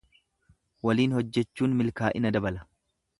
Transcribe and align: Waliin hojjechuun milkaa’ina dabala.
Waliin 0.87 1.13
hojjechuun 1.17 1.75
milkaa’ina 1.83 2.33
dabala. 2.39 2.65